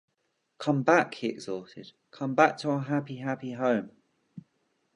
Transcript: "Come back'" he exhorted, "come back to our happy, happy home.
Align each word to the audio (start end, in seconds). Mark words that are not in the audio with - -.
"Come 0.57 0.81
back'" 0.81 1.13
he 1.13 1.27
exhorted, 1.27 1.91
"come 2.09 2.33
back 2.33 2.57
to 2.57 2.71
our 2.71 2.79
happy, 2.79 3.17
happy 3.17 3.51
home. 3.51 3.91